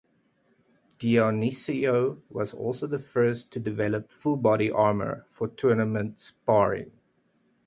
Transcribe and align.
Dionisio 0.97 2.21
was 2.27 2.55
also 2.55 2.87
the 2.87 2.97
first 2.97 3.51
to 3.51 3.59
develop 3.59 4.09
full-body 4.09 4.71
armor 4.71 5.27
for 5.29 5.47
tournament 5.47 6.17
sparring. 6.17 6.89